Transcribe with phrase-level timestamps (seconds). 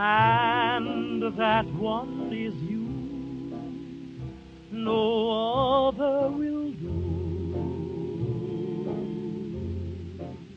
[0.00, 2.88] And that one is you.
[4.70, 6.88] No other will do.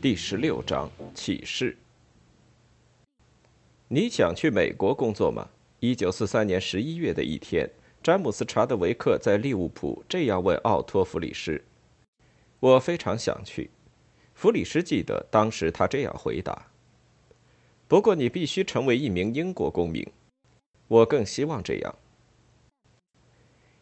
[0.02, 1.76] 第十六章启示。
[3.90, 5.50] 你想去美国工作吗？
[5.82, 7.70] 一九四三年十一月的一天，
[8.02, 11.62] 詹姆斯·查德维克在利物浦这样问奥托·弗里斯
[12.62, 13.70] ：“我非常想去。”
[14.34, 16.68] 弗里斯记得当时他这样回答。
[17.88, 20.06] 不过你必须成为一名英国公民，
[20.88, 21.96] 我更希望这样。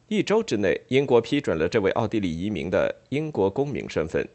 [0.08, 4.28] 一周之内，英国批准了这位奥地利移民的英国公民身份。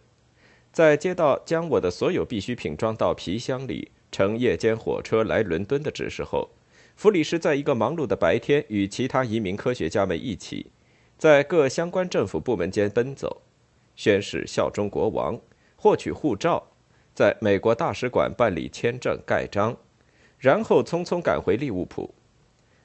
[0.72, 6.50] 在接到将我的所有必需品装到皮箱里，乘夜间火车来伦敦的指示后，
[6.96, 10.70] 弗里斯在一个忙碌的白天，与其他移民科学家们一起，
[11.18, 13.42] 在各相关政府部门间奔走，
[13.94, 15.38] 宣誓效忠国王，
[15.76, 16.66] 获取护照。
[17.16, 19.74] 在美国大使馆办理签证盖章，
[20.38, 22.14] 然后匆匆赶回利物浦。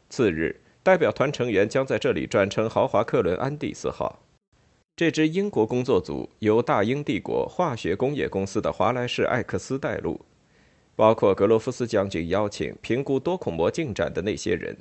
[0.10, 4.24] 次日，代表团成员将在这里转乘豪华客轮“安第斯号”。
[4.96, 10.26] 这支英国工作组由大英帝国化学工业公司的华莱士·艾克斯带路，
[10.96, 14.78] 包括格罗夫斯将军邀请评估多孔膜进展的那些人，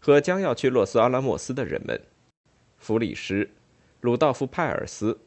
[0.00, 2.00] 和将要去洛斯阿拉莫斯的人们：
[2.78, 3.50] 弗里斯、
[4.00, 5.20] 鲁道夫·派尔斯、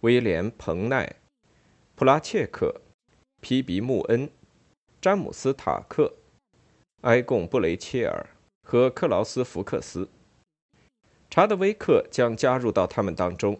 [0.00, 1.14] 威廉·彭奈、
[1.94, 2.80] 普拉切克。
[3.42, 4.30] 皮比穆恩、
[5.00, 6.14] 詹姆斯塔克、
[7.00, 8.24] 埃贡布雷切尔
[8.62, 10.08] 和克劳斯福克斯。
[11.28, 13.58] 查德威克将加入到他们当中，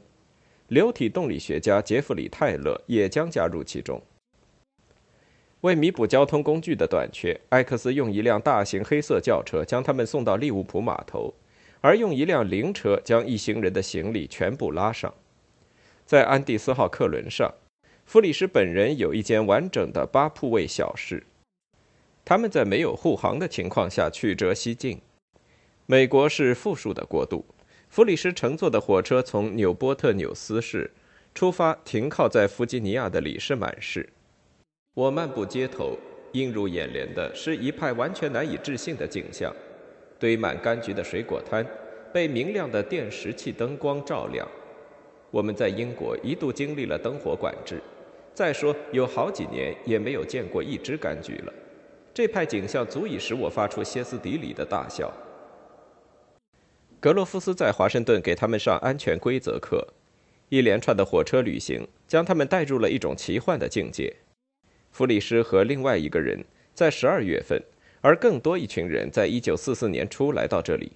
[0.69, 4.01] 流体动力学家杰弗里泰勒也将加入其中。
[5.63, 11.35] 为弥补交通工具的短缺，埃克斯用一辆大型黑色轿车将他们送到利物浦码头，
[11.81, 15.13] 而用一辆灵车将一行人的行李全部拉上，
[16.07, 17.53] 在安第斯号客轮上。
[18.13, 21.25] 弗里斯本人有一间完整的八铺位小室。
[22.27, 25.01] 他们在没有护航的情况下曲折西进。
[25.87, 27.43] 美国是富庶的国度。
[27.89, 30.91] 弗里斯乘坐的火车从纽波特纽斯市
[31.35, 34.07] 出发，停靠在弗吉尼亚的里士满市。
[34.93, 35.97] 我漫步街头，
[36.33, 39.51] 映入眼帘的是一派完全难以置信的景象：
[40.19, 41.67] 堆满柑橘的水果摊
[42.13, 44.47] 被明亮的电石器灯光照亮。
[45.31, 47.83] 我们在英国一度经历了灯火管制。
[48.35, 51.53] 再说，有好几年也没有见过一只柑橘了。
[52.15, 55.13] 这派景象足以使我发出歇斯底里的大笑。
[57.01, 59.87] 格洛夫斯在华盛顿给他们上安全规则课，
[60.49, 64.15] 一连串的火车旅行将他们带入了一种奇幻的境界。
[64.91, 66.45] 弗里斯和另外一个人
[66.75, 67.63] 在十二月份，
[68.01, 70.93] 而更多一群人在一九四四年初来到这里，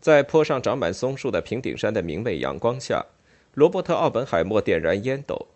[0.00, 3.04] 在坡上长满松树的平顶山的明媚阳光下，
[3.54, 5.48] 罗伯特·奥本海默点燃烟斗。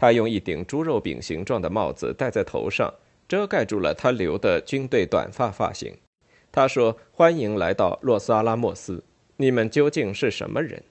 [0.00, 2.90] 他用一顶猪肉饼形状的帽子戴在头上，
[3.28, 5.94] 遮盖住了他留的军队短发发型。
[6.50, 9.04] 他说：“欢迎来到洛斯阿拉莫斯，
[9.36, 10.82] 你们究竟是什么人？”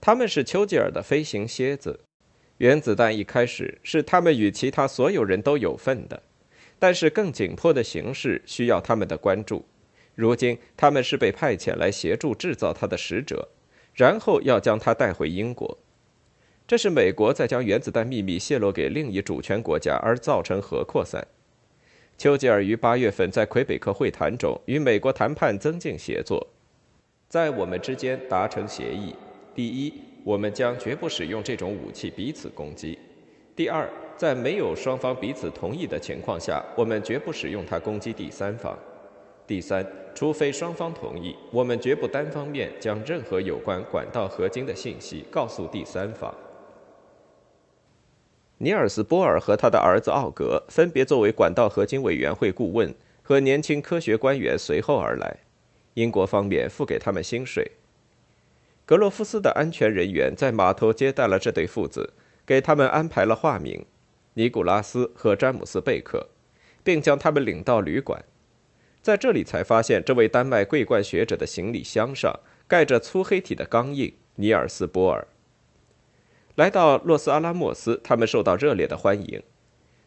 [0.00, 2.00] 他们是丘吉尔的飞行蝎子。
[2.56, 6.22] 原子弹一开始是他们与其他所有人都有份的，
[6.78, 9.62] 但是更紧迫的形势需要他们的关注。
[10.14, 13.46] 如今他们是被派遣来协助制造它的使者，
[13.92, 15.76] 然后要将它带回英国。
[16.74, 21.24] 这是美国在将原子弹秘密泄露给另一主权国家而造成核扩散。
[22.18, 26.44] 丘吉尔于八月份在魁北克会谈中与美国谈判增进协作，
[27.28, 29.14] 在我们之间达成协议：
[29.54, 32.98] 第一，我们将绝不使用这种武器彼此攻击；
[33.54, 38.74] 第二，在没有双方彼此同意的情况下，我们绝不使用它攻击第三方；
[39.46, 46.34] 第三，除非双方同意，我们绝不单方面将任何有关管道合金的信息告诉第三方。
[48.64, 55.40] 尼尔斯·波尔和他的儿子奥格分别作为管道合金委员会顾问和年轻科学官员随后而来，
[55.92, 57.72] 英国方面付给他们薪水。
[58.86, 62.14] 格洛夫斯的安全人员在码头接待了这对父子，
[62.46, 63.84] 给他们安排了化名
[64.32, 66.28] 尼古拉斯和詹姆斯·贝克，
[66.82, 68.24] 并将他们领到旅馆。
[69.02, 75.28] 在这里才发现，这位丹麦桂冠学者的行李箱上盖着粗黑体的钢印“尼尔斯·波尔”。
[76.56, 79.42] 来到洛斯阿拉莫斯，他们受到热烈的欢迎。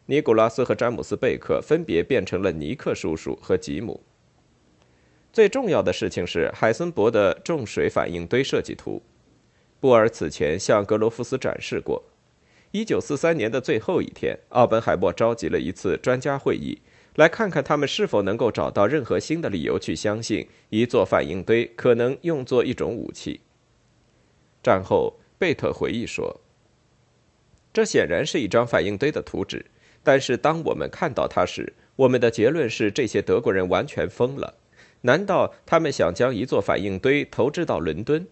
[0.06, 4.02] 尼古拉斯和詹姆斯·贝克分别变成了尼克叔叔和吉姆。
[5.30, 9.02] 最重要的事情是海森伯的重水反应堆设计图。
[9.78, 12.02] 波尔此前向格罗夫斯展示过。
[12.72, 16.80] 1943年的最后一天，奥本海默召集了一次专家会议，
[17.16, 23.42] 来看看他们是否能够找到任何新的理由去相信一座反应堆可能用作一种武器。
[24.62, 26.40] 战后，贝特回忆说
[27.72, 29.64] ：“这显然是一张反应堆的图纸，
[30.02, 34.54] 但是当我们看到它时，我们的结论是这些德国人完全疯了。
[35.02, 38.26] 难道他们想将一座反应堆投掷到伦敦？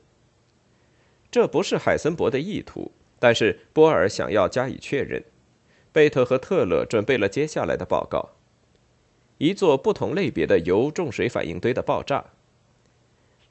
[1.30, 5.24] 这不是海森伯的意图。”但是波尔想要加以确认，
[5.90, 8.32] 贝特和特勒准备了接下来的报告：
[9.38, 12.22] 一座不同类别的铀重水反应堆的爆炸。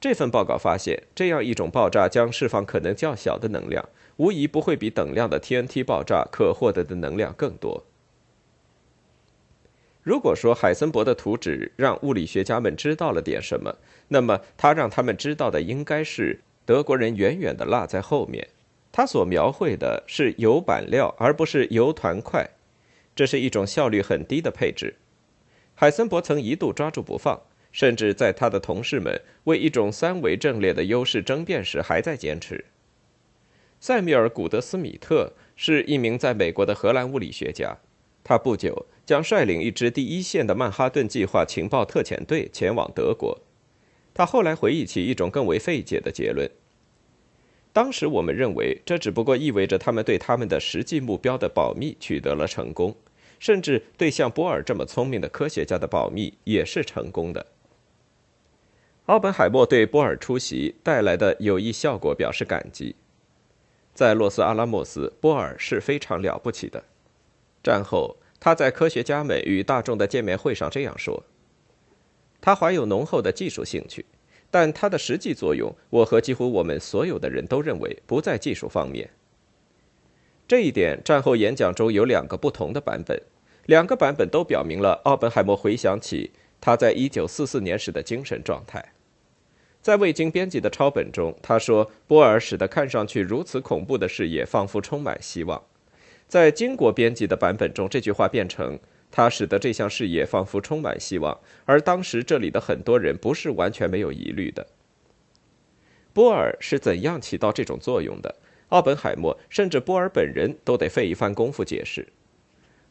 [0.08, 3.88] 这份报告发现，这样一种爆炸将释放可能较小的能量，
[4.18, 7.82] 无疑不会比等量的 TNT 爆炸可获得的能量更多。
[10.04, 13.74] 如果说海森伯的图纸让物理学家们知道了点什么，
[14.06, 18.46] 那么他让他们知道的应该是德国人远远地落在后面。
[18.92, 22.48] 他所描绘的是铀板料，而不是铀团块，
[23.16, 24.94] 这是一种效率很低的配置。
[25.74, 27.40] 海森伯曾一度抓住不放，
[27.76, 32.64] 甚至在他的同事们为一种三维阵列的优势争辩时，还在坚持。
[33.80, 37.76] 塞米尔·古德斯米特是一名在美国的荷兰物理学家，
[38.24, 43.42] 他不久将率领一支第一线的曼哈顿计划情报特遣队前往德国。
[44.14, 46.50] 他后来回忆起一种更为费解的结论。
[47.74, 52.96] 当时我们认为，这只不过意味着他们对他们的实际目标的保密取得了成功，
[53.38, 57.44] 甚至对像波尔这么聪明的科学家的保密也是成功的。
[59.06, 62.96] 奥本海默对波尔出席带来的有益效果表示感激。
[63.94, 66.84] 在洛斯阿拉莫斯，波尔是非常了不起的。
[67.62, 71.24] 战后，他在科学家们与大众的见面会上这样说
[72.40, 74.04] ：“他怀有浓厚的技术兴趣。”
[74.48, 79.10] 但它的实际作用，我和几乎我们所有的人都认为不在技术方面。
[80.46, 83.20] 这一点，战后演讲中有两个不同的版本，
[83.66, 86.30] 两个版本都表明了奥本海默回想起
[86.60, 88.92] 他在1944年时的精神状态。
[89.86, 95.62] 在未经编辑的抄本中，他说：“波尔使得看上去如此恐怖的事业仿佛充满希望。”
[96.26, 98.76] 在经过编辑的版本中，这句话变成。
[99.12, 104.66] 他使得这项事业仿佛充满希望，而当时这里的很多人不是完全没有疑虑的。
[106.12, 108.34] 波尔是怎样起到这种作用的？
[108.70, 112.08] 奥本海默甚至波尔本人都得费一番功夫解释。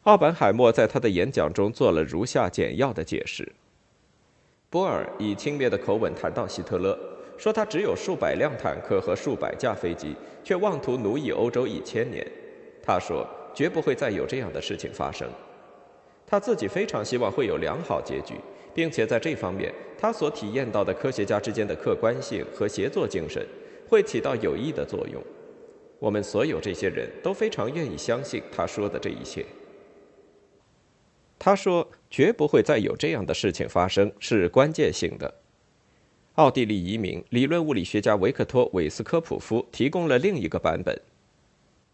[0.04, 3.52] 奥本海默在他的演讲中做了如下简要的解释：
[4.68, 6.98] 波尔以轻蔑的口吻谈到希特勒，
[7.38, 12.26] 说他只有数百辆坦克和数百架飞机，却妄图奴役欧洲一千年。
[12.82, 15.28] 他说，绝不会再有这样的事情发生。
[16.26, 18.34] 他自己非常希望会有良好结局，
[18.74, 23.46] 并且在这方面，他所体验到的科学家之间的客观性和协作精神
[23.88, 25.22] 会起到有益的作用。
[26.00, 29.46] 我们所有这些人都非常愿意相信他说的这一切。
[31.46, 35.32] 他说：“绝不会再有这样的事情发生，是关键性的。”
[36.34, 41.00] 奥地利移民理论物理学家维克托·韦斯科普夫提供了另一个版本，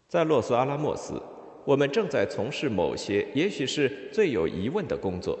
[0.07, 1.21] 在洛斯阿拉莫斯。
[1.65, 5.37] 我们正在从事某些也许是最有疑问的工作，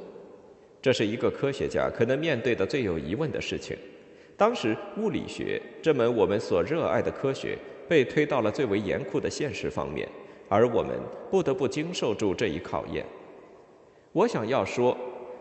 [0.79, 3.75] 这是一个科学家可能面对的最有疑问的事情。
[4.37, 7.57] 当时，物理学这门我们所热爱的科学
[7.89, 10.07] 被推到了最为严酷的现实方面，
[10.47, 10.99] 而我们
[11.31, 13.03] 不得不经受住这一考验。
[14.13, 14.95] 我想要说，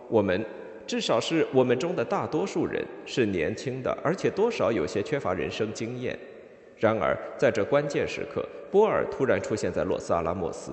[0.09, 0.45] 我们
[0.87, 6.19] 至少是我们中的大多数人是年轻的，而且多少有些缺乏人生经验。
[6.79, 10.73] 然而，在这关键时刻，波尔突然出现在洛斯阿拉莫斯。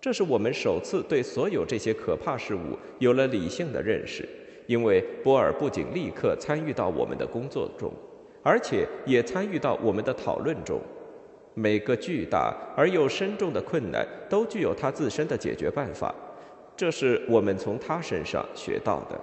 [0.00, 4.26] 这是我们首次对所有这些可怕事物有了理性的认识，
[4.68, 7.92] 因为波尔不仅立刻参与到我们的工作中，
[8.44, 10.80] 而且也参与到我们的讨论中。
[11.54, 16.14] 每个巨大而又深重的困难都具有它自身的解决办法，
[16.78, 19.20] 这是我们从他身上学到的。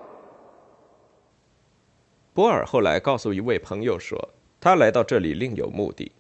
[2.34, 4.30] 博尔后来告诉一位朋友说。
[4.60, 6.12] 他来到这里另有目的，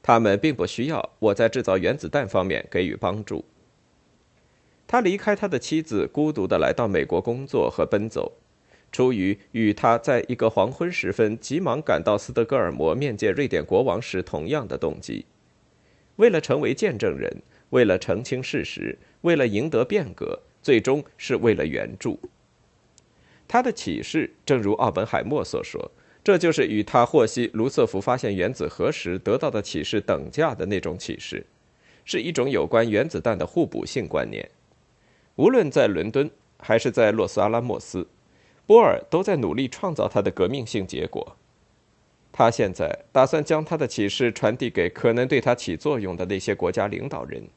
[0.00, 3.44] 他们并不需要我在制造原子弹方面给予帮助。
[4.86, 8.34] 他离开他的妻子，孤独地来到美国工作和奔走，
[8.92, 15.26] 出于与他在一个黄昏时分急忙赶到斯德哥尔摩面见瑞典国王时同样的动机。
[16.16, 22.20] 为了成为见证人，为了澄清事实，为了赢得变革，最终是为了援助。
[23.48, 25.90] 他的启示，正如奥本海默所说。
[26.22, 31.46] 这就是与他获悉卢瑟福发现原子核时得到的启示等价的那种启示，
[32.04, 34.46] 是一种有关原子弹的互补性观念。
[35.36, 38.06] 无论在伦敦还是在洛斯阿拉莫斯，
[38.66, 41.34] 波尔都在努力创造他的革命性结果。
[42.30, 47.48] 他现在打算将他的启示传递给可能对他起作用的那些国家领导人，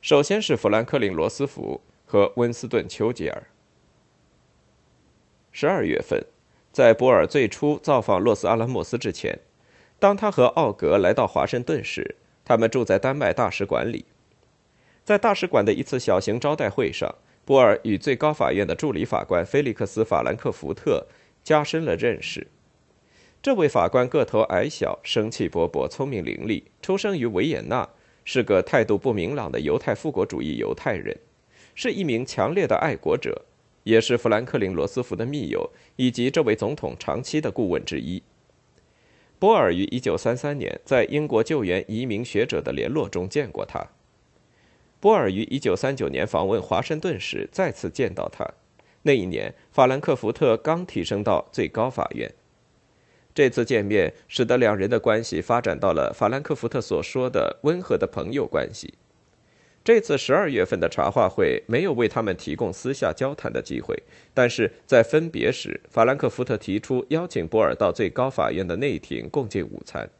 [0.00, 3.42] 首先是富兰克林·罗斯福和温斯顿·丘吉尔。
[5.52, 6.24] 十二月份，
[6.72, 9.38] 在波尔最初造访洛斯阿拉莫斯之前，
[9.98, 14.06] 当他和奥格来到华盛顿时，他们住在丹麦大使馆里。
[15.04, 21.06] 在大使馆的一次小型招待会上，波尔与最高法院的助理法官菲利克斯·法兰克福特
[21.44, 22.46] 加深了认识。
[23.42, 27.88] 这位法官个头矮小，生气勃勃，聪明伶俐，出生于维也纳，
[28.24, 31.16] 是个态度不明朗的犹太复国主义犹太人，
[31.80, 33.42] 是一名强烈的爱国者，
[33.84, 38.20] 也是富兰克林·罗斯福的密友以及这位总统长期的顾问之一。
[39.38, 43.86] 波尔于1933年在英国救援移民学者的联络中见过他。
[44.98, 48.44] 波尔于1939年访问华盛顿时再次见到他。
[49.02, 52.28] 那一年，法兰克福特刚提升到最高法院。
[53.32, 58.94] 这次见面使得两人的关系发展到了法兰克福特所说的温和的朋友关系。
[59.88, 63.96] 这次十二月份的茶话会没有为他们提供私下交谈的机会，
[64.34, 70.10] 但是在分别时，法兰克福特提出邀请波尔到最高法院的内庭共进午餐。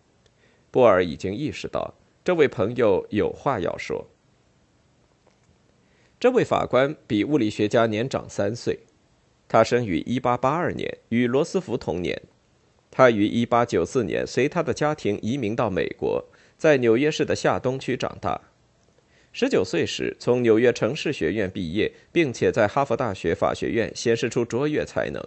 [0.70, 1.92] 波尔已经意识到
[2.24, 4.06] 这位朋友有话要说。
[6.18, 8.78] 这位法官比物理学家年长三岁，
[9.46, 12.18] 他生于1882年，与罗斯福同年。
[12.90, 16.24] 他于1894年随他的家庭移民到美国，
[16.56, 18.40] 在纽约市的下东区长大。
[19.38, 25.24] 19岁时从纽约城市学院毕业，并且在哈佛大学法学院显示出卓越才能。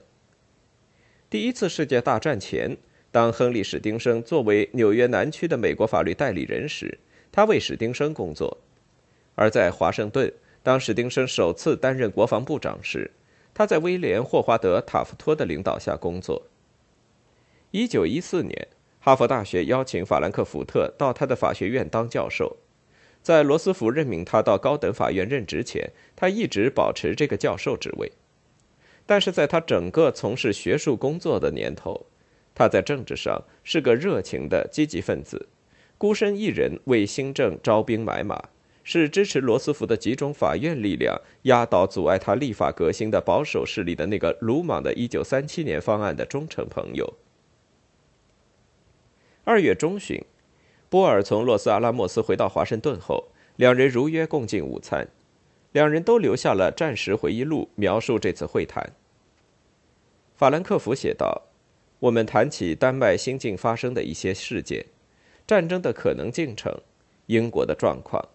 [1.29, 2.75] 第一次世界大战前，
[3.09, 6.99] 当亨利·史丁生作为纽约南区的美国法律代理人时，
[7.31, 8.57] 他为史丁生工作；
[9.35, 10.29] 而在华盛顿。
[10.61, 13.09] 当史丁生首次担任国防部长时，
[13.53, 16.49] 他在威廉·霍华德·塔夫托的领导下工作。
[17.71, 18.67] 1914年，
[18.99, 22.57] 哈佛大学邀请法兰克福特到他的法学院当教授。
[23.21, 28.11] 在罗斯福任命他到高等法院任职前，他一直保持这个教授职位。
[29.05, 32.05] 但是在他整个从事学术工作的年头，
[32.55, 35.49] 他在政治上是个热情的积极分子，
[35.97, 38.41] 孤身一人为新政招兵买马。
[38.83, 47.13] 是支持罗斯福的集中法院力量压倒阻碍他立法革新的保守势力的那个鲁莽的1937年方案的忠诚朋友。
[49.43, 50.19] 二月中旬，
[50.91, 55.07] 波尔从洛斯阿拉莫斯回到华盛顿后，两人如约共进午餐。
[55.71, 58.91] 两人都留下了战时回忆录，描述这次会谈。
[60.35, 61.43] 法兰克福写道
[61.99, 64.85] ：“我们谈起丹麦新近发生的一些事件，
[65.47, 66.77] 战争的可能进程，
[67.27, 68.27] 英国的状况。”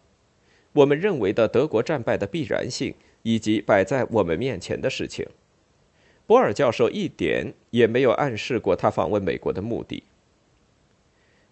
[0.72, 5.26] 我们认为的德国战败的必然性，以及摆在我们面前的事情，
[6.26, 10.04] 波尔教授一点也没有暗示过他访问美国的目的。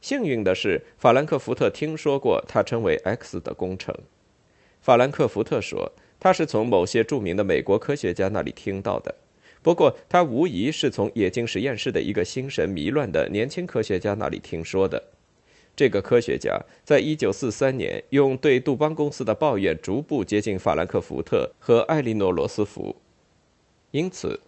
[0.04, 3.94] 幸运的是，法兰克福特听说过他称为 “X” 的工程。
[4.82, 9.14] 法兰克福特说，他是从某些著名的美国科学家那里听到的，
[9.62, 15.02] 不过他无疑是从冶金实验室的一个心神迷乱的年轻科学家那里听说的。
[15.74, 22.94] 这个科学家在1943年用对杜邦公司的抱怨逐步接近法兰克福特和艾莉诺·罗斯福，
[23.90, 24.38] 因此，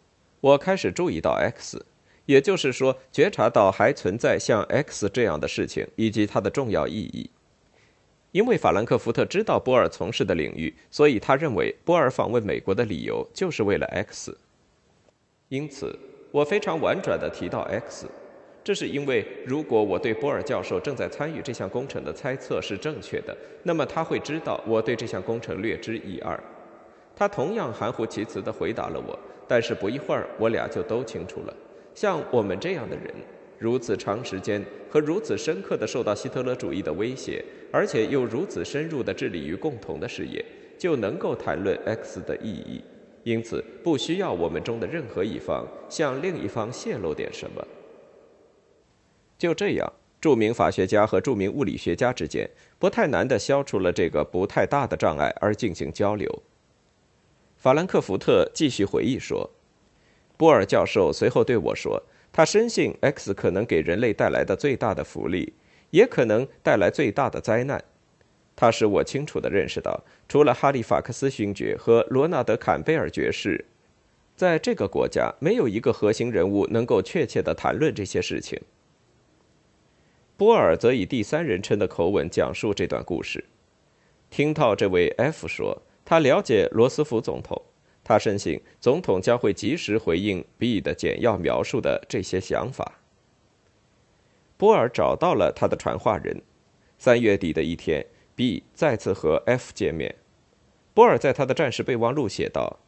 [0.42, 1.82] 我开始注意到 X，
[2.26, 7.30] 也就是说，觉察到还存在像 X 这样的事情以及它的重要意义。
[8.32, 14.36] 因为法兰克福特知道波尔从事的领域，所以他认为波尔访问美国的理由就是为了 X。
[15.48, 15.98] 因此，
[16.30, 18.06] 我非常婉转地提到 X。
[18.62, 26.38] 这是因为，如果我对波尔教授正在参与这项工程的猜测是正确的，那么他会知道我对这项工程略知一二。
[27.14, 29.18] 他同样含糊其辞地回答了我，
[29.48, 31.56] 但是不一会儿，我俩就都清楚了。
[31.96, 33.06] 像我们这样的人，
[33.58, 40.44] 如此长时间和如此深刻地受到希特勒主义的威胁，而且又如此深入地致力于共同的事业，
[40.76, 42.84] 就能够谈论 X 的意义。
[43.24, 47.66] 因此，不需要我们中的任何一方向另一方泄露点什么。
[49.38, 52.48] 就这样，著名法学家和著名物理学家之间
[52.78, 56.42] 不太难地消除了这个不太大的障碍而进行交流。
[57.56, 59.50] 法兰克福特继续回忆说
[60.36, 62.02] ：“波尔教授随后对我说，
[62.32, 65.54] 他深信 X 可能给人类带来的最大的福利，
[65.90, 67.82] 也可能带来最大的灾难。
[68.54, 73.64] 他使我清楚地认识到，除了哈利法克斯勋爵和罗纳德·坎贝尔爵士，
[74.34, 78.60] 在这个国家没有一个核心人物能够确切地谈论这些事情。”
[80.36, 83.44] 波尔则以第三人称的口吻讲述这段故事。
[84.28, 87.62] 听到这位 F 说，他了解罗斯福总统，
[88.08, 93.00] 他深信总统将会及时回应 B 的简要描述的这些想法。
[94.56, 96.40] 波尔找到了他的传话人。
[96.98, 100.14] 三月底的一天，B 再次和 F 见面。
[100.94, 102.78] 波尔在他的战时备忘录写道：“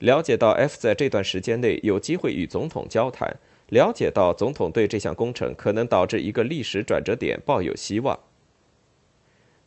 [0.00, 3.34] 了解到 F 在这段时间内有机会与总统交谈，
[3.70, 8.20] 了解到总统对这项工程可能导致一个历史转折点抱有希望。”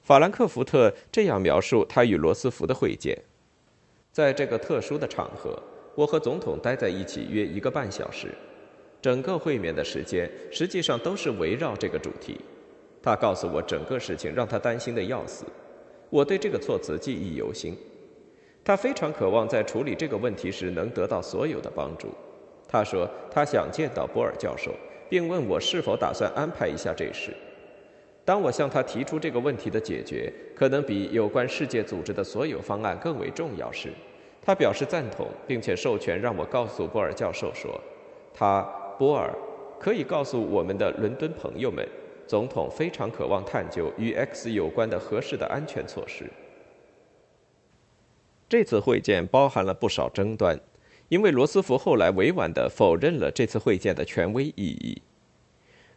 [0.04, 3.24] 法兰克福特这样描述他与罗斯福的会见
[4.16, 5.62] ：“在这个特殊的场合，
[5.94, 8.30] 我和总统待在一起约一个半小时。”
[9.04, 12.40] 整个会面的时间实际上都是围绕这个主题。
[13.04, 15.44] 他告诉我整个事情让他担心的要死，
[16.10, 17.76] 我对这个措辞记忆犹新。
[18.64, 22.08] 他非常渴望在处理这个问题时能得到所有的帮助。
[22.70, 24.72] 他说他想见到波尔教授，
[25.10, 27.36] 并问我是否打算安排一下这事。
[28.24, 33.90] 当我向他提出这个问题的解决可能比有关世界组织的所有方案更为重要时，
[34.46, 37.82] 他表示赞同，并且授权让我告诉波尔教授说
[38.34, 38.62] 他。
[38.98, 39.36] 波尔
[39.78, 41.86] 可以告诉我们的伦敦朋友们，
[42.26, 46.32] 总统非常渴望探究与 X 有关的合适的安全措施。
[48.48, 50.58] 这次会见包含了不少争端，
[51.10, 55.02] 因为罗斯福后来委婉地否认了这次会见的权威意义。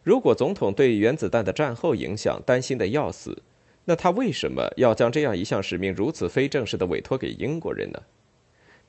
[0.03, 3.41] 如果总统对原子弹的战后影响担心的要死，
[3.85, 8.03] 那他为什么要将这样一项使命如此非正式的委托给英国人呢？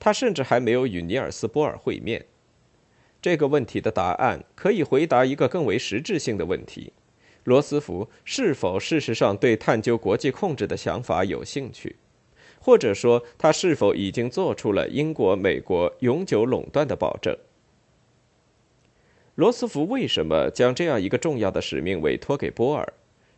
[0.01, 2.27] 他甚至还没有与尼尔斯·波尔会面。
[3.23, 6.93] 这个问题的答案可以回答一个更为实质性的问题：
[7.45, 11.97] 罗斯福是否事实上对探究国际控制的想法有兴趣，
[12.59, 17.37] 或者说他是否已经做出了英国、美国永久垄断的保证？
[19.35, 22.93] 罗斯福为什么将这样一个重要的使命委托给波尔？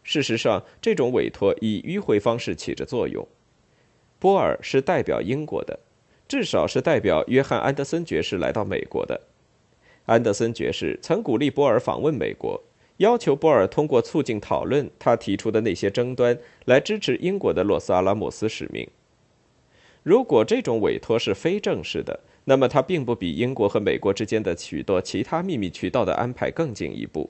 [0.05, 3.27] 事实上，这种委托以迂回方式起着作用。
[4.19, 5.79] 波尔是代表英国的，
[6.33, 9.21] 至少是代表约翰·安德森爵士来到美国的。
[10.07, 12.59] 安德森爵士曾鼓励波尔访问美国，
[12.97, 18.89] 要求波尔通过促进讨论他提出的那些争端来支持英国的洛斯阿拉莫斯使命。
[20.03, 27.29] 如果这种委托是非正式的，那么它并不比英国和美国之间的许多其他秘密渠道的安排更进一步。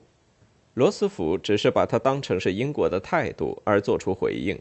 [0.75, 4.57] 罗斯福只是把它当成是英国的态度而做出回应。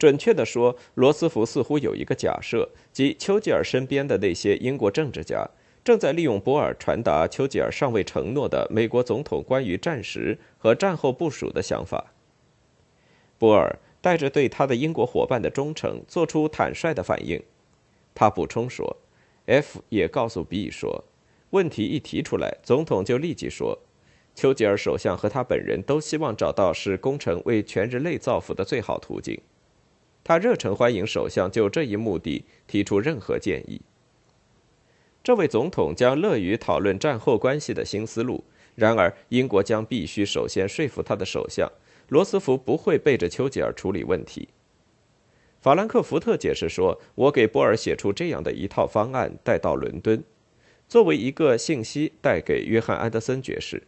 [0.00, 5.46] 准确地说，罗斯福似乎有一个假设，即丘吉尔身边的那些英国政治家。
[5.84, 12.14] 正在利用波尔传达丘吉尔尚未承诺的美国总统关于战时和战后部署的想法。
[13.38, 17.42] 波尔带着对他的英国伙伴的忠诚，做出坦率的反应。
[18.14, 18.96] 他补充说
[19.44, 21.04] ：“F 也告诉 B 说，
[21.50, 23.78] 问题一提出来，总统就立即说，
[24.34, 29.38] 丘吉尔首相和他本人都希望找到使工程为全人类造福的最好途径。
[30.24, 33.80] 他热诚欢迎首相就这一目的提出任何建议。”
[35.22, 38.44] 这位总统将乐于讨论战后关系的新思路。
[38.76, 41.70] 然而，英国将必须首先说服他的首相
[42.08, 44.48] 罗斯福不会背着丘吉尔处理问题。
[45.60, 50.22] 法兰克福特解释说：“我给波尔写出这样的一套方案，带到伦敦，
[50.88, 53.82] 作为一个信息带给约翰·安德森爵士。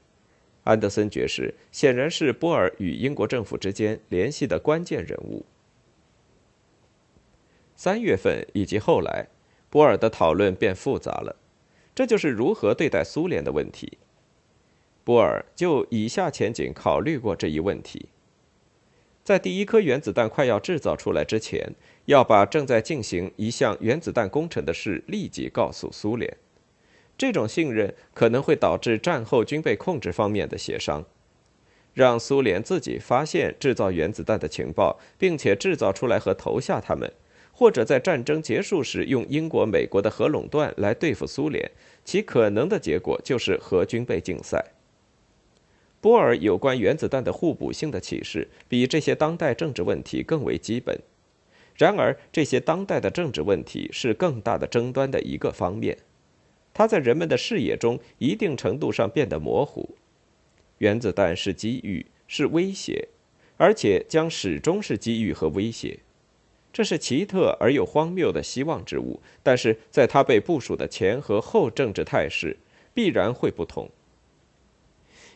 [0.64, 5.46] 安德森爵士显然是波尔与英国政府之间联系的关键人物。”
[7.84, 9.26] 三月份以及后来。
[9.68, 11.34] 波尔的讨论变复杂了，
[11.96, 13.98] 这就是如何对待苏联的问题。
[15.02, 18.10] 波尔就以下前景考虑过这一问题：
[19.24, 26.36] 在第一颗原子弹快要制造出来之前，要把正在进行一项原子弹工程的事立即告诉苏联。
[27.18, 31.04] 这种信任可能会导致战后军备控制方面的协商，
[31.94, 37.12] 让苏联自己发现制造原子弹的情报，并且制造出来和投下它们。
[37.62, 41.70] 或者在战争结束时用英国、美国的核垄断来对付苏联，
[42.04, 44.72] 其可能的结果就是核军备竞赛。
[46.00, 50.98] 波尔有关原子弹的互补性的启示比这些当代政治问题更为基本。
[51.76, 55.96] 然而，这些当代的政治问题是更大的争端的一个方面，
[56.74, 59.94] 它在人们的视野中一定程度上变得模糊。
[60.78, 63.06] 原子弹是机遇，是威胁，
[63.56, 66.00] 而且将始终是机遇和威胁。
[66.72, 72.56] 这是奇特而又荒谬的希望之物，但是在他被部署的前和后政治态势
[72.94, 73.90] 必然会不同。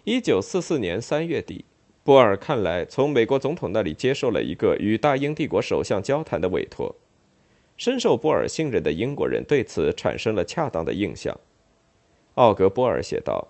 [0.04, 1.64] 一九四四年三月底，
[2.02, 6.94] 波尔看来从美国总统那里接受了一个与大英帝国首相交谈的委托，
[7.76, 11.38] 深受波尔信任的英国人对此产生了恰当的印象。
[12.36, 13.48] 奥格波尔写道：“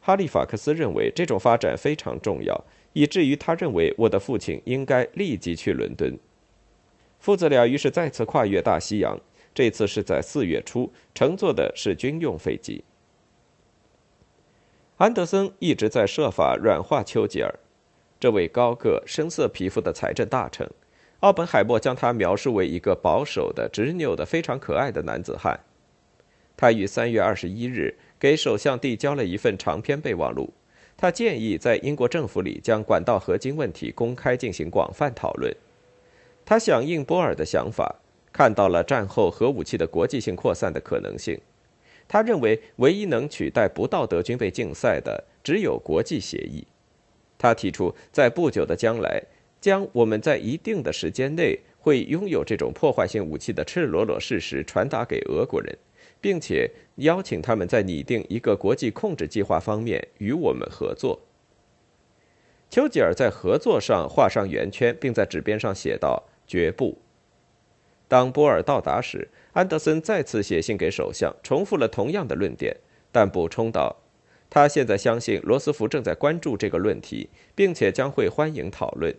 [0.00, 6.16] 哈利法克斯认为这种发展非常重要，以至于他认为我的父亲应该立即去伦敦。”
[7.26, 9.18] 父子俩于是再次跨越大西洋，
[9.52, 12.84] 这次是在四月初，乘坐的是军用飞机。
[14.98, 17.52] 安德森一直在设法软化丘吉尔，
[18.20, 20.70] 这位高个、深色皮肤的财政大臣。
[21.18, 25.58] 奥本海默将他描述为一个保守的、执拗的、非常可爱的男子汉。
[26.56, 30.54] 他于三月二十一日给首相递交了一份长篇备忘录，
[30.96, 35.52] 他建议在英国政府里将管道合金问题公开进行广泛讨论。
[36.46, 37.96] 他响应波尔的想法，
[38.32, 41.38] 看到了战后核武器的国际性扩散的可能性。
[42.06, 46.64] 他认为，唯一能取代不道德军备竞赛的，只有国际协议。
[47.36, 49.20] 他提出，在不久的将来，
[49.60, 55.76] 将我们在一定的时间内会拥有这种破坏性武器的赤裸裸事实传达给俄国人，
[56.20, 61.20] 并且邀请他们在拟定一个国际控制计划方面与我们合作。
[62.70, 66.98] 丘吉尔在合作上画上圆圈，并在纸边上写道：“绝不。”
[68.08, 72.76] 当波尔到达时，安德森再次写信给首相，重复了同样的论点，
[73.10, 73.96] 但补充道
[74.48, 79.12] ：“他现在相信罗斯福正在关注这个论题，并且将会欢迎讨论。”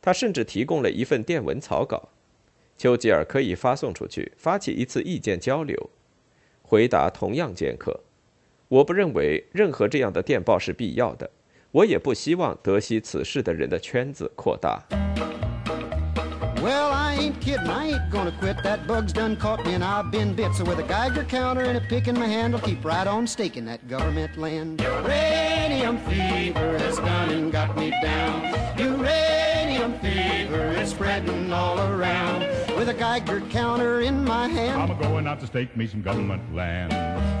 [0.00, 2.08] 他甚至提供了一份电文草稿，
[2.78, 5.90] 丘吉尔可以发送出去，发起一次意见交流。
[6.62, 8.00] 回答同样尖刻。
[8.68, 11.30] 我不认为任何这样的电报是必要的，
[11.70, 14.82] 我也不希望德西此事的人的圈子扩大。
[16.62, 18.62] Well, I ain't kidding, I ain't gonna quit.
[18.62, 20.54] That bug's done caught me and I've been bit.
[20.54, 23.26] So with a Geiger counter and a pick in my hand, I'll keep right on
[23.26, 24.80] staking that government land.
[24.80, 28.78] Uranium fever has gone and got me down.
[28.78, 32.42] Uranium fever is spreading all around.
[32.76, 36.02] With a Geiger counter in my hand, I'm a going out to stake me some
[36.02, 36.92] government land.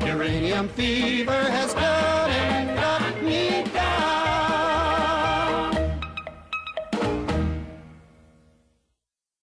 [0.04, 3.71] uranium fever has gone and got me